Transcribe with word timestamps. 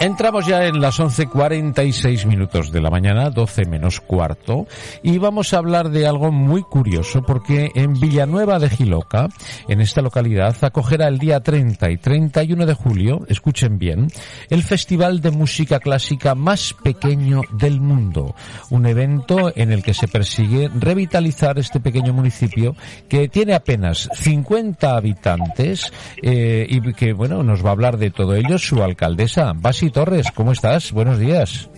Entramos 0.00 0.46
ya 0.46 0.64
en 0.64 0.80
las 0.80 1.00
11.46 1.00 2.24
minutos 2.26 2.70
de 2.70 2.80
la 2.80 2.88
mañana, 2.88 3.30
12 3.30 3.64
menos 3.64 4.00
cuarto, 4.00 4.68
y 5.02 5.18
vamos 5.18 5.52
a 5.52 5.58
hablar 5.58 5.90
de 5.90 6.06
algo 6.06 6.30
muy 6.30 6.62
curioso 6.62 7.22
porque 7.22 7.72
en 7.74 7.94
Villanueva 7.94 8.60
de 8.60 8.70
Giloca, 8.70 9.28
en 9.66 9.80
esta 9.80 10.00
localidad, 10.00 10.56
acogerá 10.62 11.08
el 11.08 11.18
día 11.18 11.40
30 11.40 11.90
y 11.90 11.96
31 11.96 12.64
de 12.64 12.74
julio, 12.74 13.26
escuchen 13.28 13.80
bien, 13.80 14.06
el 14.50 14.62
Festival 14.62 15.20
de 15.20 15.32
Música 15.32 15.80
Clásica 15.80 16.36
más 16.36 16.74
pequeño 16.80 17.40
del 17.50 17.80
mundo. 17.80 18.36
Un 18.70 18.86
evento 18.86 19.52
en 19.56 19.72
el 19.72 19.82
que 19.82 19.94
se 19.94 20.06
persigue 20.06 20.70
revitalizar 20.78 21.58
este 21.58 21.80
pequeño 21.80 22.12
municipio 22.12 22.76
que 23.08 23.28
tiene 23.28 23.54
apenas 23.54 24.08
50 24.14 24.96
habitantes 24.96 25.92
eh, 26.22 26.68
y 26.68 26.92
que, 26.92 27.14
bueno, 27.14 27.42
nos 27.42 27.64
va 27.64 27.70
a 27.70 27.72
hablar 27.72 27.98
de 27.98 28.12
todo 28.12 28.36
ello 28.36 28.58
su 28.58 28.80
alcaldesa, 28.80 29.54
Torres, 29.90 30.30
¿cómo 30.34 30.52
estás? 30.52 30.92
Buenos 30.92 31.18
días. 31.18 31.68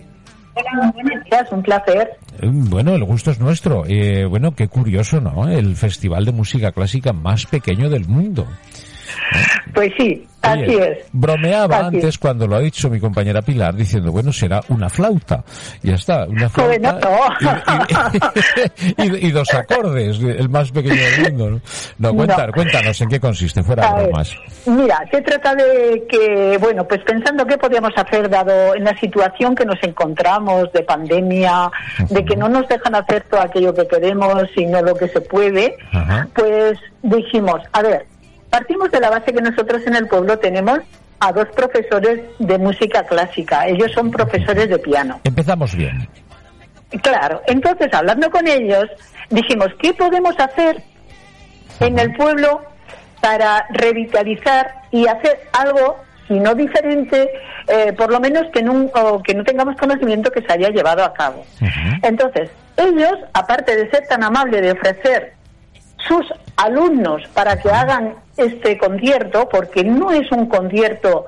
Hola, 0.53 0.91
buenos 0.93 1.23
días, 1.25 1.47
un 1.51 1.63
placer. 1.63 2.09
Eh, 2.39 2.49
Bueno, 2.51 2.93
el 2.95 3.03
gusto 3.03 3.31
es 3.31 3.39
nuestro. 3.39 3.83
Eh, 3.87 4.25
bueno, 4.25 4.53
qué 4.53 4.67
curioso, 4.67 5.21
¿no? 5.21 5.47
El 5.47 5.75
festival 5.75 6.25
de 6.25 6.31
música 6.31 6.71
clásica 6.71 7.13
más 7.13 7.45
pequeño 7.45 7.89
del 7.89 8.07
mundo. 8.07 8.45
Pues 9.73 9.89
sí, 9.97 10.27
así 10.41 10.75
es. 10.75 10.97
Bromeaba 11.13 11.77
Así 11.77 11.95
antes 11.95 12.17
cuando 12.17 12.45
lo 12.45 12.57
ha 12.57 12.59
dicho 12.59 12.89
mi 12.89 12.99
compañera 12.99 13.41
Pilar 13.41 13.73
diciendo, 13.73 14.11
bueno, 14.11 14.33
será 14.33 14.59
una 14.67 14.89
flauta. 14.89 15.45
Ya 15.81 15.95
está, 15.95 16.25
una 16.25 16.49
flauta 16.49 16.99
Bueno, 17.39 17.85
y, 18.97 19.03
y- 19.03 19.27
y 19.27 19.31
dos 19.31 19.53
acordes, 19.53 20.19
el 20.19 20.49
más 20.49 20.71
pequeño 20.71 20.95
del 21.01 21.33
mundo. 21.33 21.61
No, 21.99 22.11
No. 22.11 22.51
cuéntanos 22.53 22.99
en 22.99 23.07
qué 23.07 23.19
consiste, 23.21 23.63
fuera 23.63 23.93
de 23.95 24.03
bromas. 24.07 24.35
Mira, 24.65 24.99
se 25.09 25.21
trata 25.21 25.55
de 25.55 26.03
que, 26.09 26.57
bueno, 26.59 26.85
pues 26.85 26.99
pensando 27.05 27.45
qué 27.45 27.57
podíamos 27.57 27.91
hacer 27.95 28.29
dado 28.29 28.75
en 28.75 28.83
la 28.83 28.97
situación 28.99 29.55
que 29.55 29.65
nos 29.65 29.81
encontramos 29.83 30.71
de 30.73 30.83
pandemia, 30.83 31.71
de 32.09 32.25
que 32.25 32.35
no 32.35 32.49
nos 32.49 32.67
dejan 32.67 32.95
hacer 32.95 33.23
todo 33.29 33.39
aquello 33.41 33.73
que 33.73 33.87
queremos, 33.87 34.35
sino 34.53 34.81
lo 34.81 34.95
que 34.95 35.07
se 35.07 35.21
puede, 35.21 35.75
pues 36.35 36.77
dijimos, 37.03 37.61
a 37.71 37.81
ver, 37.81 38.05
partimos 38.51 38.91
de 38.91 38.99
la 38.99 39.09
base 39.09 39.33
que 39.33 39.41
nosotros 39.41 39.81
en 39.87 39.95
el 39.95 40.07
pueblo 40.07 40.37
tenemos 40.37 40.79
a 41.19 41.31
dos 41.31 41.47
profesores 41.55 42.19
de 42.37 42.57
música 42.57 43.03
clásica. 43.03 43.67
Ellos 43.67 43.91
son 43.93 44.11
profesores 44.11 44.69
de 44.69 44.77
piano. 44.77 45.19
Empezamos 45.23 45.75
bien. 45.75 46.07
Claro, 47.01 47.41
entonces 47.47 47.87
hablando 47.93 48.29
con 48.29 48.47
ellos, 48.47 48.85
dijimos, 49.29 49.69
¿qué 49.81 49.93
podemos 49.93 50.37
hacer 50.39 50.83
en 51.79 51.97
el 51.97 52.13
pueblo 52.15 52.61
para 53.21 53.65
revitalizar 53.69 54.73
y 54.91 55.07
hacer 55.07 55.39
algo, 55.53 55.97
si 56.27 56.39
no 56.39 56.53
diferente, 56.53 57.29
eh, 57.67 57.93
por 57.93 58.11
lo 58.11 58.19
menos 58.19 58.43
que 58.51 58.61
no, 58.61 58.89
o 58.93 59.23
que 59.23 59.33
no 59.33 59.43
tengamos 59.43 59.77
conocimiento 59.77 60.31
que 60.31 60.41
se 60.41 60.51
haya 60.51 60.69
llevado 60.69 61.03
a 61.03 61.13
cabo? 61.13 61.45
Entonces, 62.01 62.49
ellos, 62.75 63.13
aparte 63.33 63.75
de 63.75 63.89
ser 63.89 64.05
tan 64.07 64.23
amables 64.23 64.61
de 64.61 64.71
ofrecer 64.71 65.33
sus 66.07 66.25
alumnos 66.57 67.21
para 67.33 67.57
que 67.61 67.69
hagan 67.69 68.15
este 68.41 68.77
concierto, 68.77 69.47
porque 69.49 69.83
no 69.83 70.11
es 70.11 70.31
un 70.31 70.47
concierto 70.47 71.25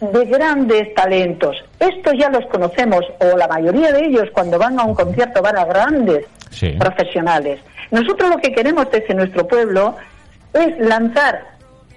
de 0.00 0.24
grandes 0.24 0.92
talentos. 0.94 1.56
Estos 1.78 2.14
ya 2.18 2.28
los 2.28 2.44
conocemos, 2.46 3.04
o 3.20 3.36
la 3.36 3.46
mayoría 3.46 3.92
de 3.92 4.06
ellos 4.06 4.28
cuando 4.32 4.58
van 4.58 4.78
a 4.80 4.84
un 4.84 4.94
concierto 4.94 5.40
van 5.42 5.56
a 5.58 5.64
grandes 5.64 6.26
Sí. 6.50 6.70
profesionales. 6.78 7.60
Nosotros 7.90 8.30
lo 8.30 8.36
que 8.38 8.52
queremos 8.52 8.90
desde 8.90 9.14
nuestro 9.14 9.46
pueblo 9.46 9.96
es 10.52 10.78
lanzar, 10.80 11.44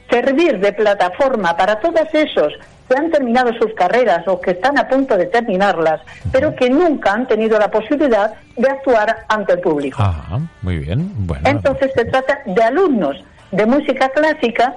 servir 0.09 0.59
de 0.59 0.71
plataforma 0.73 1.57
para 1.57 1.79
todos 1.79 2.07
esos 2.13 2.53
que 2.87 2.95
han 2.95 3.09
terminado 3.09 3.51
sus 3.59 3.73
carreras 3.73 4.27
o 4.27 4.39
que 4.39 4.51
están 4.51 4.77
a 4.77 4.87
punto 4.87 5.17
de 5.17 5.25
terminarlas, 5.25 6.01
pero 6.31 6.55
que 6.55 6.69
nunca 6.69 7.13
han 7.13 7.27
tenido 7.27 7.57
la 7.57 7.71
posibilidad 7.71 8.33
de 8.55 8.69
actuar 8.69 9.25
ante 9.27 9.53
el 9.53 9.59
público. 9.59 10.01
Ajá, 10.01 10.39
muy 10.61 10.77
bien. 10.77 11.11
Bueno. 11.25 11.49
Entonces 11.49 11.91
se 11.95 12.05
trata 12.05 12.39
de 12.45 12.61
alumnos 12.63 13.17
de 13.55 13.65
música 13.65 14.09
clásica 14.09 14.75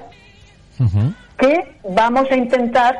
que 1.38 1.76
vamos 1.88 2.30
a 2.30 2.36
intentar 2.36 2.94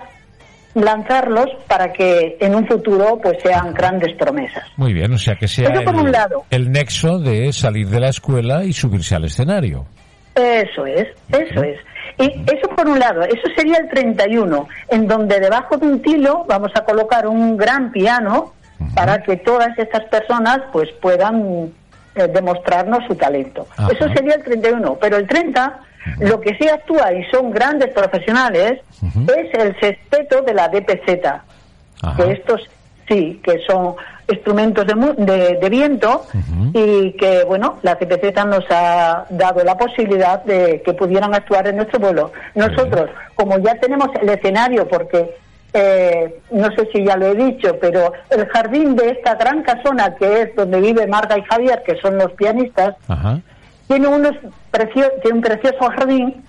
lanzarlos 0.75 1.47
para 1.67 1.93
que 1.93 2.37
en 2.41 2.55
un 2.55 2.67
futuro 2.67 3.19
pues 3.23 3.39
sean 3.43 3.73
grandes 3.75 4.15
promesas. 4.17 4.65
Muy 4.77 4.93
bien, 4.93 5.13
o 5.13 5.19
sea 5.19 5.35
que 5.37 5.49
sea 5.49 5.69
Eso 5.71 5.83
por 5.83 5.97
un 5.97 6.13
lado. 6.13 6.45
el 6.51 6.71
nexo 6.71 7.19
de 7.19 7.53
salir 7.53 7.89
de 7.89 8.01
la 8.01 8.09
escuela 8.09 8.65
y 8.65 8.73
subirse 8.73 9.15
al 9.15 9.25
escenario. 9.25 9.87
Eso 10.35 10.87
es, 10.87 11.07
eso 11.31 11.63
es. 11.63 11.79
Y 12.19 12.27
eso 12.51 12.69
por 12.77 12.89
un 12.89 12.99
lado, 12.99 13.23
eso 13.23 13.43
sería 13.57 13.79
el 13.79 13.89
31, 13.89 14.69
en 14.89 15.07
donde 15.07 15.41
debajo 15.41 15.77
de 15.77 15.87
un 15.87 16.03
tilo 16.03 16.45
vamos 16.49 16.71
a 16.75 16.85
colocar 16.85 17.27
un 17.27 17.57
gran 17.57 17.91
piano 17.93 18.53
para 18.95 19.23
que 19.23 19.37
todas 19.37 19.77
estas 19.77 20.05
personas 20.05 20.61
pues 20.73 20.89
puedan 21.01 21.73
eh, 22.15 22.29
demostrarnos 22.29 23.05
su 23.07 23.15
talento. 23.15 23.67
Ajá. 23.77 23.89
Eso 23.93 24.09
sería 24.15 24.35
el 24.35 24.43
31, 24.43 24.99
pero 25.01 25.17
el 25.17 25.27
30 25.27 25.81
lo 26.21 26.41
que 26.41 26.57
sí 26.57 26.69
actúa 26.69 27.13
y 27.13 27.25
son 27.25 27.51
grandes 27.51 27.91
profesionales 27.91 28.81
es 29.03 29.55
el 29.55 29.79
sexteto 29.81 30.43
de 30.43 30.55
la 30.55 30.69
DPZ. 30.69 32.17
Que 32.17 32.33
estos 32.33 32.69
sí, 33.09 33.41
que 33.43 33.59
son 33.67 33.95
instrumentos 34.31 34.87
de, 34.87 34.95
de, 35.25 35.57
de 35.57 35.69
viento 35.71 36.27
y 36.75 37.13
que, 37.13 37.45
bueno, 37.45 37.79
la 37.83 37.97
CPZ 37.97 38.45
nos 38.47 38.65
ha 38.71 39.27
dado 39.31 39.65
la 39.65 39.77
posibilidad 39.77 40.45
de 40.45 40.83
que 40.83 40.93
pudieran 40.93 41.35
actuar 41.35 41.67
en 41.67 41.77
nuestro 41.77 41.99
vuelo. 41.99 42.33
Nosotros, 42.55 43.11
como 43.35 43.59
ya 43.59 43.75
tenemos 43.77 44.09
el 44.21 44.29
escenario, 44.29 44.87
porque 44.87 45.35
eh, 45.75 46.41
no 46.51 46.71
sé 46.73 46.89
si 46.93 47.05
ya 47.05 47.17
lo 47.17 47.27
he 47.27 47.35
dicho, 47.35 47.77
pero 47.81 48.13
el 48.31 48.47
jardín 48.49 48.97
de 48.97 49.11
esta 49.11 49.35
gran 49.35 49.63
casona 49.63 50.15
que 50.17 50.43
es 50.43 50.57
donde 50.57 50.81
vive 50.81 51.07
Marga 51.07 51.39
y 51.39 51.43
Javier, 51.43 51.83
que 51.85 51.97
son 52.01 52.17
los 52.19 52.33
pianistas, 52.33 52.97
Ajá. 53.09 53.41
tiene, 53.87 54.09
unos 54.09 54.33
precio- 54.71 55.13
tiene 55.23 55.37
un 55.39 55.43
precioso 55.43 55.91
jardín 55.91 56.43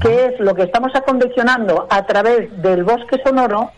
que 0.00 0.26
es 0.26 0.40
lo 0.40 0.54
que 0.54 0.62
estamos 0.62 0.92
acondicionando 0.94 1.86
a 1.90 2.06
través 2.06 2.48
del 2.62 2.84
bosque 2.84 3.20
sonoro 3.24 3.70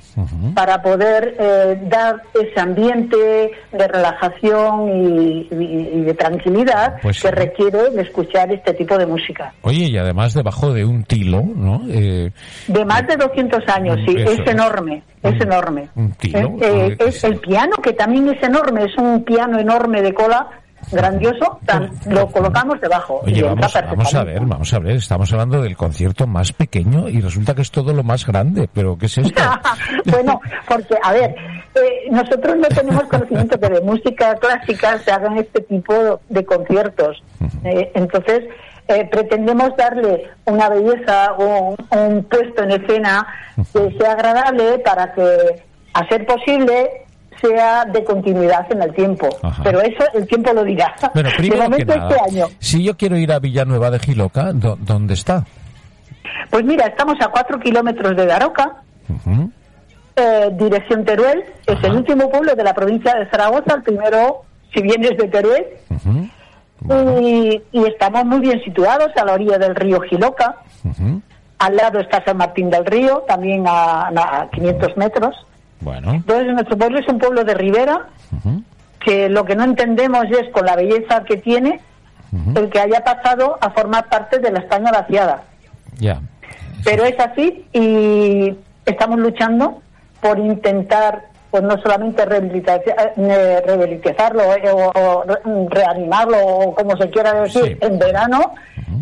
para 0.55 0.83
poder 0.83 1.37
eh, 1.39 1.78
dar 1.89 2.23
ese 2.34 2.61
ambiente 2.61 3.50
de 3.73 3.89
relajación 3.89 4.89
y, 4.91 5.49
y- 5.51 5.91
y 5.95 6.01
de 6.03 6.15
tranquilidad 6.15 6.97
Pues 7.01 7.17
sí. 7.17 7.22
que 7.22 7.31
requiere 7.31 7.91
de 7.91 8.03
escuchar 8.03 8.53
este 8.53 8.75
tipo 8.75 8.99
de 8.99 9.06
música. 9.06 9.55
Oye, 9.62 9.84
y 9.91 9.97
además 9.97 10.34
debajo 10.34 10.72
de 10.72 10.84
un 10.84 11.05
tilo, 11.05 11.43
¿no? 11.43 11.81
Eh, 11.89 12.31
De 12.69 12.84
más 12.84 13.06
de 13.06 13.17
200 13.17 13.61
años, 13.69 13.97
sí, 14.06 14.15
Eso 14.19 14.33
es 14.33 14.47
enorme, 14.51 15.03
es 15.22 15.33
Un- 15.34 15.43
enorme. 15.43 15.89
un 15.95 16.12
tilo, 16.12 16.49
Eh, 16.61 16.62
eh, 16.62 16.97
eh, 16.99 17.05
es 17.06 17.25
el 17.25 17.37
piano, 17.39 17.77
que 17.83 17.93
también 17.95 18.28
es 18.28 18.43
enorme, 18.43 18.84
es 18.84 18.97
un 18.99 19.25
piano 19.25 19.59
enorme 19.59 20.03
de 20.03 20.12
cola 20.12 20.47
grandioso, 20.92 21.58
tan- 21.66 21.91
lo 22.06 22.26
colocamos 22.28 22.80
debajo. 22.80 23.20
y 23.26 23.32
Oye, 23.32 23.47
entra 23.47 23.69
vamos, 23.82 23.91
vamos 23.97 24.14
a 24.14 24.25
ver, 24.25 24.41
vamos 24.41 24.75
a 24.75 24.78
ver, 24.78 24.97
estamos 24.97 25.32
hablando 25.32 25.62
del 25.62 25.76
concierto 25.76 26.26
más 26.26 26.53
pequeño 26.53 27.08
y 27.08 27.20
resulta 27.20 27.54
que 27.54 27.62
es 27.62 27.70
todo 27.70 27.92
lo 27.92 28.03
más 28.03 28.26
grande, 28.26 28.69
pero 28.72 28.97
¿qué 28.97 29.06
es 29.06 29.19
esto? 29.19 29.42
bueno, 30.06 30.41
porque, 30.69 30.94
a 31.03 31.12
ver, 31.12 31.34
eh, 31.75 32.08
nosotros 32.10 32.56
no 32.56 32.69
tenemos 32.69 33.03
conocimiento 33.04 33.58
que 33.58 33.69
de 33.69 33.80
música 33.80 34.34
clásica 34.36 34.98
se 34.98 35.10
hagan 35.10 35.38
este 35.38 35.60
tipo 35.62 36.20
de 36.28 36.44
conciertos. 36.44 37.22
Eh, 37.64 37.91
entonces, 37.94 38.44
eh, 38.88 39.09
pretendemos 39.10 39.74
darle 39.76 40.28
una 40.44 40.69
belleza 40.69 41.32
o 41.38 41.76
un, 41.91 41.98
un 41.98 42.24
puesto 42.24 42.62
en 42.64 42.72
escena 42.72 43.26
que 43.72 43.97
sea 43.98 44.12
agradable 44.12 44.78
para 44.80 45.12
que, 45.14 45.62
a 45.94 46.09
ser 46.09 46.26
posible, 46.26 46.91
sea 47.42 47.84
de 47.84 48.03
continuidad 48.04 48.66
en 48.72 48.83
el 48.83 48.94
tiempo. 48.94 49.28
Ajá. 49.42 49.62
Pero 49.62 49.80
eso 49.83 50.04
el 50.15 50.27
tiempo 50.27 50.53
lo 50.54 50.65
dirá. 50.65 50.94
Bueno, 51.12 51.28
de 51.28 51.36
primero 51.36 51.62
que 51.65 51.68
momento 51.68 51.97
nada, 51.97 52.09
este 52.16 52.30
año. 52.39 52.47
si 52.59 52.83
yo 52.84 52.97
quiero 52.97 53.16
ir 53.18 53.30
a 53.33 53.39
Villanueva 53.39 53.91
de 53.91 53.98
Giloca, 53.98 54.53
¿dó- 54.54 54.77
¿dónde 54.80 55.15
está? 55.15 55.44
Pues 56.50 56.65
mira, 56.65 56.86
estamos 56.86 57.16
a 57.21 57.28
cuatro 57.28 57.59
kilómetros 57.60 58.16
de 58.16 58.24
Daroca. 58.27 58.77
Eh, 60.16 60.50
dirección 60.53 61.04
Teruel, 61.04 61.42
es 61.66 61.77
Ajá. 61.77 61.86
el 61.86 61.94
último 61.97 62.28
pueblo 62.30 62.54
de 62.54 62.62
la 62.65 62.74
provincia 62.74 63.15
de 63.15 63.27
Zaragoza, 63.30 63.74
el 63.77 63.83
primero, 63.83 64.42
si 64.74 64.83
vienes 64.83 65.16
de 65.16 65.28
Teruel, 65.28 65.65
y, 67.21 67.62
y 67.72 67.86
estamos 67.86 68.24
muy 68.27 68.41
bien 68.41 68.62
situados 68.65 69.09
a 69.16 69.24
la 69.24 69.33
orilla 69.34 69.56
del 69.59 69.74
río 69.74 70.00
Giloca, 70.03 70.56
al 71.59 71.77
lado 71.77 72.00
está 72.00 72.22
San 72.24 72.36
Martín 72.38 72.68
del 72.71 72.84
Río, 72.84 73.24
también 73.28 73.65
a, 73.66 74.09
a 74.09 74.48
500 74.53 74.97
metros. 74.97 75.34
Bueno. 75.83 76.13
Entonces 76.13 76.53
nuestro 76.53 76.79
pueblo 76.79 76.99
es 76.99 77.09
un 77.09 77.19
pueblo 77.19 77.45
de 77.45 77.55
ribera, 77.55 78.07
que 79.01 79.29
lo 79.29 79.45
que 79.45 79.57
no 79.57 79.65
entendemos 79.65 80.25
es 80.31 80.49
con 80.51 80.65
la 80.65 80.77
belleza 80.77 81.25
que 81.25 81.37
tiene, 81.37 81.81
el 82.55 82.71
que 82.71 82.81
haya 82.81 83.05
pasado 83.05 83.59
a 83.61 83.71
formar 83.71 84.09
parte 84.09 84.39
de 84.39 84.51
la 84.51 84.61
España 84.61 84.91
vaciada. 84.91 85.43
Ya. 85.99 86.21
Pero 86.84 87.05
es 87.05 87.19
así 87.19 87.67
y 87.73 88.57
estamos 88.87 89.19
luchando 89.19 89.83
por 90.21 90.39
intentar 90.39 91.32
pues 91.53 91.63
no 91.65 91.78
solamente 91.83 92.22
eh, 92.22 93.63
rehabilitarlo 93.66 94.43
eh, 94.54 94.71
o, 94.72 95.22
reanimarlo 95.69 96.39
o 96.39 96.75
como 96.75 96.97
se 96.97 97.10
quiera 97.10 97.43
decir 97.43 97.77
en 97.78 97.99
verano, 97.99 98.54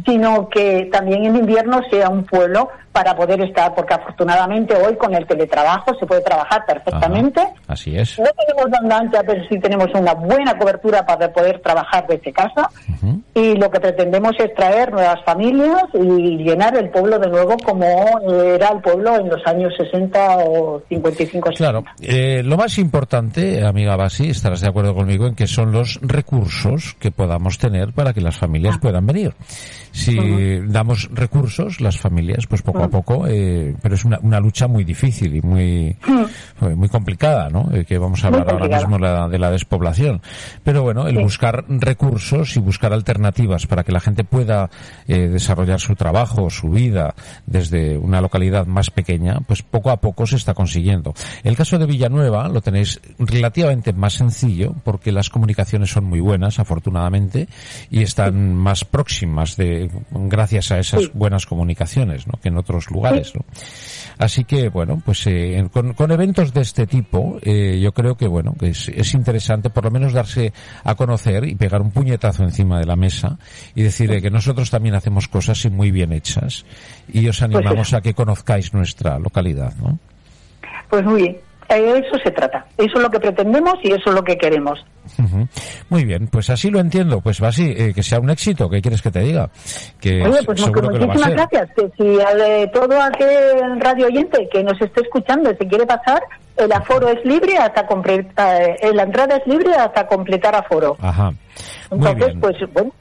sino 0.04 0.48
que 0.48 0.88
también 0.90 1.26
en 1.26 1.36
invierno 1.36 1.80
sea 1.88 2.08
un 2.08 2.24
pueblo 2.24 2.68
para 2.90 3.14
poder 3.14 3.40
estar, 3.42 3.72
porque 3.72 3.94
afortunadamente 3.94 4.74
hoy 4.74 4.96
con 4.96 5.14
el 5.14 5.28
teletrabajo 5.28 5.94
se 5.94 6.06
puede 6.06 6.22
trabajar 6.22 6.66
perfectamente. 6.66 7.40
así 7.68 7.96
es. 7.96 8.18
No 8.18 8.26
tenemos 8.36 8.88
banda 8.88 9.22
pero 9.24 9.44
sí 9.48 9.60
tenemos 9.60 9.86
una 9.94 10.14
buena 10.14 10.58
cobertura 10.58 11.06
para 11.06 11.32
poder 11.32 11.60
trabajar 11.60 12.04
desde 12.08 12.32
casa. 12.32 12.68
Y 13.32 13.54
lo 13.54 13.70
que 13.70 13.78
pretendemos 13.78 14.34
es 14.40 14.52
traer 14.54 14.90
nuevas 14.90 15.24
familias 15.24 15.84
y 15.94 16.36
llenar 16.38 16.76
el 16.76 16.90
pueblo 16.90 17.16
de 17.18 17.28
nuevo 17.28 17.56
como 17.64 17.86
era 18.28 18.70
el 18.70 18.80
pueblo 18.80 19.16
en 19.16 19.28
los 19.28 19.46
años 19.46 19.72
60 19.76 20.38
o 20.38 20.82
55. 20.88 21.50
Claro. 21.56 21.84
Eh, 22.00 22.42
lo 22.44 22.56
más 22.56 22.76
importante, 22.78 23.64
amiga 23.64 23.94
Basi, 23.94 24.30
estarás 24.30 24.62
de 24.62 24.68
acuerdo 24.68 24.96
conmigo 24.96 25.28
en 25.28 25.36
que 25.36 25.46
son 25.46 25.70
los 25.70 26.00
recursos 26.02 26.96
que 26.98 27.12
podamos 27.12 27.58
tener 27.58 27.92
para 27.92 28.12
que 28.12 28.20
las 28.20 28.36
familias 28.36 28.76
ah. 28.78 28.80
puedan 28.82 29.06
venir. 29.06 29.32
Si 29.92 30.60
damos 30.68 31.08
recursos, 31.12 31.80
las 31.80 31.98
familias, 31.98 32.46
pues 32.46 32.62
poco 32.62 32.84
a 32.84 32.88
poco, 32.88 33.26
eh, 33.26 33.74
pero 33.82 33.96
es 33.96 34.04
una, 34.04 34.20
una, 34.22 34.38
lucha 34.38 34.68
muy 34.68 34.84
difícil 34.84 35.34
y 35.34 35.40
muy, 35.42 35.96
muy 36.60 36.88
complicada, 36.88 37.48
¿no? 37.48 37.68
Eh, 37.72 37.84
que 37.84 37.98
vamos 37.98 38.22
a 38.22 38.28
hablar 38.28 38.48
ahora 38.48 38.68
mismo 38.68 38.98
la, 38.98 39.28
de 39.28 39.38
la 39.40 39.50
despoblación. 39.50 40.22
Pero 40.62 40.84
bueno, 40.84 41.08
el 41.08 41.18
buscar 41.18 41.64
recursos 41.68 42.56
y 42.56 42.60
buscar 42.60 42.92
alternativas 42.92 43.20
para 43.68 43.84
que 43.84 43.92
la 43.92 44.00
gente 44.00 44.24
pueda 44.24 44.70
eh, 45.06 45.28
desarrollar 45.28 45.80
su 45.80 45.94
trabajo, 45.94 46.50
su 46.50 46.70
vida 46.70 47.14
desde 47.46 47.98
una 47.98 48.20
localidad 48.20 48.66
más 48.66 48.90
pequeña, 48.90 49.40
pues 49.46 49.62
poco 49.62 49.90
a 49.90 50.00
poco 50.00 50.26
se 50.26 50.36
está 50.36 50.54
consiguiendo. 50.54 51.14
El 51.42 51.56
caso 51.56 51.78
de 51.78 51.86
Villanueva 51.86 52.48
lo 52.48 52.60
tenéis 52.60 53.00
relativamente 53.18 53.92
más 53.92 54.14
sencillo 54.14 54.74
porque 54.84 55.12
las 55.12 55.30
comunicaciones 55.30 55.90
son 55.90 56.04
muy 56.04 56.20
buenas, 56.20 56.58
afortunadamente, 56.58 57.48
y 57.90 58.02
están 58.02 58.54
más 58.54 58.84
próximas 58.84 59.56
de 59.56 59.90
gracias 60.10 60.72
a 60.72 60.78
esas 60.78 61.12
buenas 61.12 61.46
comunicaciones, 61.46 62.26
¿no? 62.26 62.34
Que 62.40 62.48
en 62.48 62.58
otros 62.58 62.90
lugares, 62.90 63.32
¿no? 63.34 63.44
Así 64.18 64.44
que, 64.44 64.68
bueno, 64.68 65.02
pues 65.04 65.26
eh, 65.26 65.66
con, 65.72 66.12
eventos 66.12 66.52
de 66.52 66.60
este 66.60 66.86
tipo, 66.86 67.38
eh, 67.42 67.80
yo 67.80 67.92
creo 67.92 68.16
que, 68.16 68.28
bueno, 68.28 68.54
que 68.58 68.68
es, 68.68 69.14
interesante 69.14 69.70
por 69.70 69.84
lo 69.84 69.90
menos 69.90 70.12
darse 70.12 70.52
a 70.84 70.94
conocer 70.94 71.44
y 71.44 71.54
pegar 71.54 71.80
un 71.80 71.90
puñetazo 71.90 72.42
encima 72.42 72.78
de 72.78 72.86
la 72.86 72.96
mesa 72.96 73.09
y 73.74 73.82
decir 73.82 74.20
que 74.20 74.30
nosotros 74.30 74.70
también 74.70 74.94
hacemos 74.94 75.28
cosas 75.28 75.64
y 75.64 75.70
muy 75.70 75.90
bien 75.90 76.12
hechas 76.12 76.64
y 77.12 77.28
os 77.28 77.38
pues 77.38 77.42
animamos 77.42 77.92
a 77.94 78.00
que 78.00 78.14
conozcáis 78.14 78.72
nuestra 78.74 79.18
localidad, 79.18 79.74
¿no? 79.76 79.98
Pues 80.88 81.04
muy 81.04 81.22
bien. 81.22 81.36
Eso 81.70 82.18
se 82.24 82.32
trata. 82.32 82.66
Eso 82.76 82.96
es 82.96 83.02
lo 83.02 83.10
que 83.10 83.20
pretendemos 83.20 83.74
y 83.84 83.92
eso 83.92 84.08
es 84.08 84.14
lo 84.14 84.24
que 84.24 84.36
queremos. 84.36 84.84
Muy 85.88 86.04
bien, 86.04 86.26
pues 86.26 86.50
así 86.50 86.68
lo 86.68 86.80
entiendo. 86.80 87.20
Pues 87.20 87.40
va 87.40 87.48
así, 87.48 87.72
eh, 87.76 87.92
que 87.94 88.02
sea 88.02 88.18
un 88.18 88.28
éxito. 88.28 88.68
¿Qué 88.68 88.82
quieres 88.82 89.00
que 89.00 89.12
te 89.12 89.20
diga? 89.20 89.48
Que 90.00 90.20
Oye, 90.22 90.42
pues 90.44 90.60
muchísimas 90.66 91.30
gracias. 91.30 91.70
Que 91.76 91.88
si 91.96 92.20
a 92.20 92.72
todo 92.72 93.00
aquel 93.00 93.80
radio 93.80 94.06
oyente 94.06 94.48
que 94.52 94.64
nos 94.64 94.80
esté 94.80 95.02
escuchando 95.02 95.50
se 95.56 95.68
quiere 95.68 95.86
pasar, 95.86 96.20
el 96.64 96.72
aforo 96.72 97.08
es 97.08 97.24
libre 97.24 97.56
hasta 97.58 97.86
completar, 97.86 98.62
eh, 98.62 98.92
la 98.94 99.04
entrada 99.04 99.36
es 99.36 99.46
libre 99.46 99.74
hasta 99.74 100.06
completar 100.06 100.54
aforo. 100.54 100.96
Ajá. 101.00 101.32
Entonces, 101.90 102.34
pues 102.40 102.56
bueno, 102.72 102.92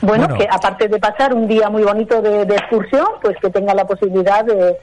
bueno, 0.00 0.28
que 0.36 0.46
aparte 0.50 0.88
de 0.88 0.98
pasar 0.98 1.32
un 1.34 1.46
día 1.48 1.70
muy 1.70 1.82
bonito 1.82 2.20
de, 2.20 2.42
excursión, 2.42 3.06
pues 3.22 3.36
que 3.40 3.50
tenga 3.50 3.74
la 3.74 3.86
posibilidad 3.86 4.44
de, 4.44 4.76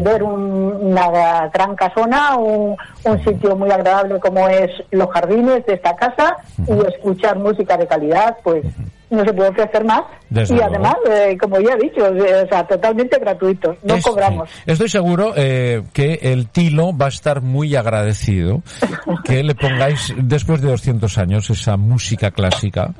ver 0.00 0.22
una 0.22 1.48
gran 1.52 1.74
casona, 1.74 2.36
un, 2.36 2.76
un, 3.04 3.24
sitio 3.24 3.54
muy 3.56 3.70
agradable 3.70 4.18
como 4.20 4.48
es 4.48 4.70
los 4.90 5.10
jardines 5.10 5.66
de 5.66 5.74
esta 5.74 5.94
casa 5.96 6.36
y 6.66 6.72
escuchar 6.86 7.38
música 7.38 7.76
de 7.76 7.86
calidad, 7.86 8.36
pues 8.42 8.64
no 9.12 9.24
se 9.24 9.32
puede 9.32 9.50
ofrecer 9.50 9.84
más. 9.84 10.02
y 10.30 10.60
además, 10.60 10.94
eh, 11.08 11.36
como 11.38 11.60
ya 11.60 11.74
he 11.74 11.78
dicho, 11.78 12.04
o 12.04 12.48
sea, 12.48 12.66
totalmente 12.66 13.18
gratuito, 13.18 13.76
no 13.82 14.00
cobramos. 14.00 14.48
Estoy 14.66 14.88
seguro 14.88 15.34
eh, 15.36 15.82
que 15.92 16.18
el 16.22 16.48
Tilo 16.48 16.96
va 16.96 17.06
a 17.06 17.08
estar 17.10 17.42
muy 17.42 17.76
agradecido 17.76 18.62
que 19.24 19.42
le 19.42 19.54
pongáis, 19.54 20.14
después 20.16 20.62
de 20.62 20.70
200 20.70 21.18
años, 21.18 21.50
esa 21.50 21.76
música 21.76 22.30
clásica. 22.30 22.90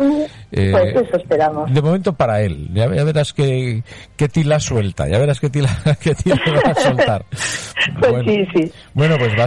Eh, 0.52 0.70
pues 0.70 1.08
eso 1.08 1.16
esperamos. 1.16 1.72
De 1.72 1.80
momento 1.80 2.12
para 2.12 2.42
él. 2.42 2.68
Ya, 2.74 2.86
verás 2.86 3.32
que, 3.32 3.82
que 4.16 4.28
Tila 4.28 4.60
suelta, 4.60 5.08
ya 5.08 5.18
verás 5.18 5.40
que 5.40 5.48
Tila, 5.48 5.70
que 6.00 6.14
tila 6.14 6.36
va 6.66 6.72
a 6.72 6.74
soltar. 6.74 7.24
Pues 7.98 8.12
bueno, 8.12 8.30
sí, 8.30 8.46
sí. 8.54 8.72
Bueno, 8.94 9.16
pues 9.18 9.32
va 9.32 9.46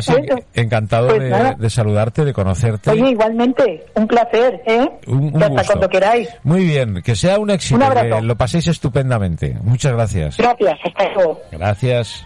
encantado 0.53 1.07
pues 1.07 1.57
de, 1.57 1.69
saludarte, 1.69 2.25
de 2.25 2.33
conocerte. 2.33 2.91
Oye, 2.91 3.11
igualmente, 3.11 3.85
un 3.95 4.07
placer, 4.07 4.61
¿eh? 4.65 4.89
Un, 5.07 5.41
hasta 5.41 5.63
cuando 5.63 5.87
queráis. 5.87 6.27
Muy 6.43 6.54
bien, 6.63 7.01
que 7.01 7.15
sea 7.15 7.39
un 7.39 7.49
éxito, 7.49 7.79
que 7.93 8.21
lo 8.21 8.35
paséis 8.37 8.67
estupendamente. 8.67 9.57
Muchas 9.63 9.93
gracias. 9.93 10.37
Gracias, 10.37 10.79
hasta 10.83 11.13
luego. 11.13 11.41
Gracias. 11.51 12.25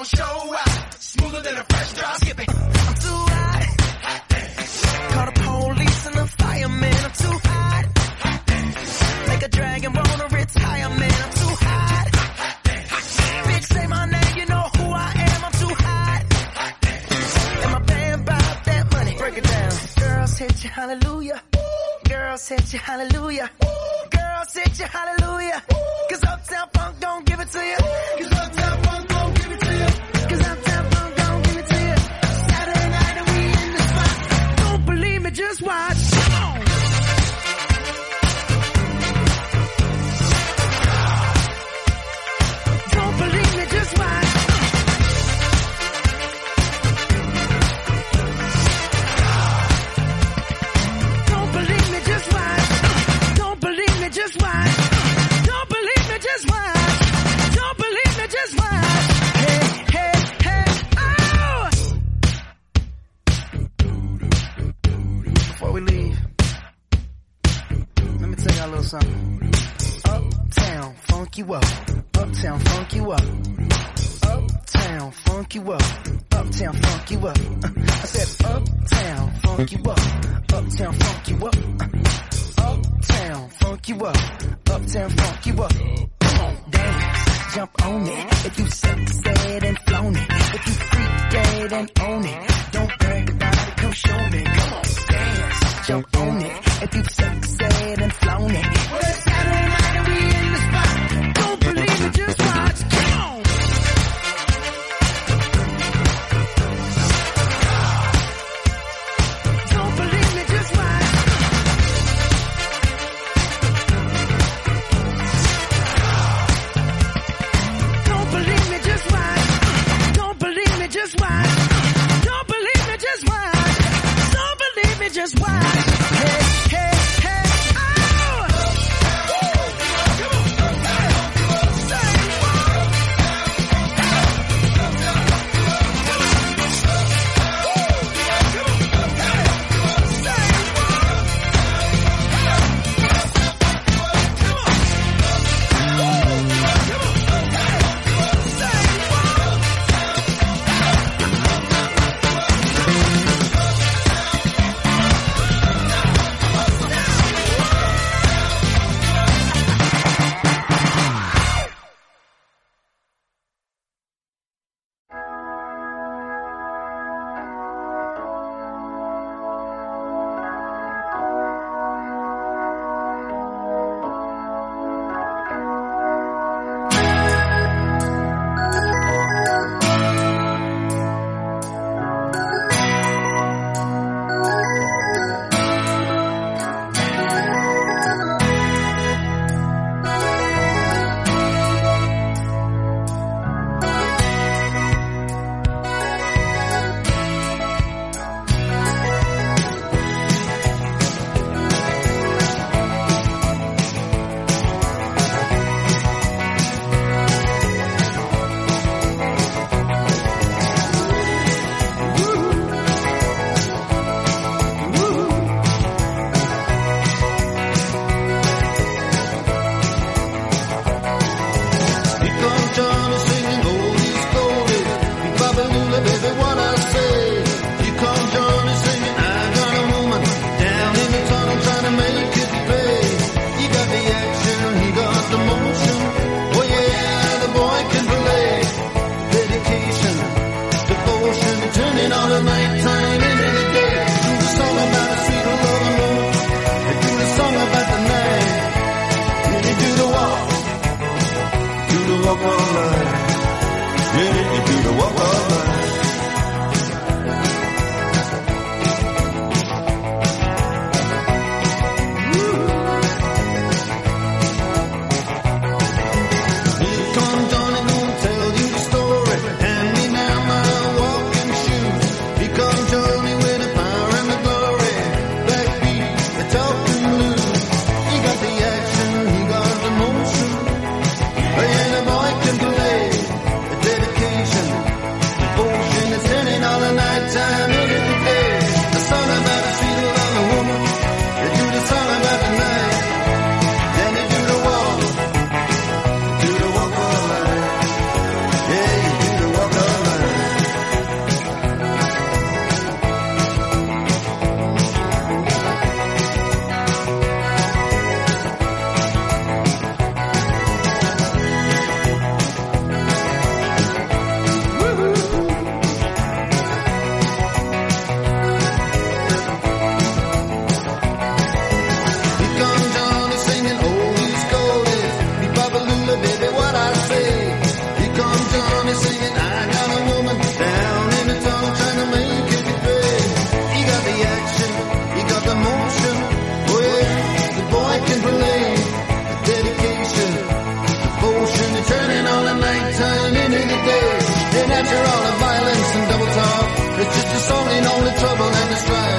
Gon' 0.00 0.06
show 0.06 0.54
out. 0.54 0.94
Smoother 0.94 1.42
than 1.42 1.56
a 1.58 1.64
fresh 1.64 1.92
drop. 1.92 2.16
Skip 2.16 2.40
it. 2.40 2.48
I'm 2.48 2.94
too 3.04 3.22
hot. 3.32 3.66
Call 5.12 5.26
the 5.26 5.32
police 5.44 6.06
and 6.06 6.16
the 6.16 6.26
fireman. 6.40 6.94
I'm 7.06 7.12
too 7.24 7.38
hot. 7.48 7.84
Make 9.28 9.42
a 9.42 9.48
dragon 9.48 9.92
wanna 9.92 10.28
retire, 10.38 10.88
man. 11.00 11.16
I'm 11.24 11.32
too 11.42 11.54
hot. 11.66 12.06
Bitch, 13.48 13.66
say 13.74 13.86
my 13.86 14.06
name, 14.06 14.36
you 14.38 14.46
know 14.46 14.66
who 14.76 14.86
I 15.06 15.12
am. 15.28 15.44
I'm 15.44 15.52
too 15.62 15.74
hot. 15.84 16.22
And 17.62 17.72
my 17.72 17.82
band 17.90 18.24
bought 18.24 18.64
that 18.64 18.92
money. 18.92 19.16
Break 19.18 19.36
it 19.38 19.44
down. 19.44 19.72
Girls 20.00 20.38
hit 20.38 20.64
you, 20.64 20.70
hallelujah. 20.70 21.42
Girls 22.08 22.48
hit 22.48 22.72
you, 22.72 22.78
hallelujah. 22.78 23.50
Girls 24.10 24.54
hit 24.54 24.78
you, 24.78 24.86
hallelujah. 24.86 25.62
Cause 26.08 26.24
Uptown 26.24 26.68
Funk 26.72 27.00
don't 27.00 27.26
give 27.26 27.40
it 27.40 27.50
to 27.50 27.60
you. 27.70 27.76
Cause 28.18 28.32
Uptown 28.32 28.82
Funk 28.84 29.19
you 77.10 77.26
up. 77.26 77.38
I 77.38 78.06
said 78.06 78.46
uptown, 78.46 79.32
funk 79.42 79.72
you 79.72 79.78
up. 79.90 79.98
Uptown, 80.52 80.92
funk 80.92 81.28
you 81.28 81.46
up. 81.46 81.56
Uptown, 82.58 83.48
funk 83.50 83.88
you 83.88 84.04
up. 84.04 84.16
Uptown, 84.70 85.10
funk 85.10 85.46
you 85.46 85.62
up. 85.62 85.72
Come 86.20 86.40
on, 86.40 86.70
dance, 86.70 87.54
jump 87.54 87.86
on 87.86 88.06
it. 88.06 88.46
If 88.46 88.58
you 88.58 88.66
suck, 88.66 89.08
said 89.08 89.64
and 89.64 89.78
flown 89.78 90.16
it. 90.16 90.28
If 90.30 90.66
you 90.66 90.72
freak 90.72 91.30
dead 91.30 91.72
and 91.72 91.90
own 92.00 92.24
it. 92.24 92.50
Don't 92.72 92.98
brag 92.98 93.30
about 93.30 93.68
it, 93.68 93.76
come 93.76 93.92
show 93.92 94.28
me. 94.30 94.42
Come 94.44 94.72
on, 94.72 94.82
dance, 95.08 95.86
jump 95.86 96.16
on 96.16 96.42
it. 96.42 96.82
If 96.82 96.94
you 96.94 97.04
suck, 97.04 97.44
said 97.44 97.98
and 98.02 98.12
flown 98.12 98.50
it. 98.50 98.66
Well, 98.92 99.02
Saturday 99.02 99.68
night 99.68 99.79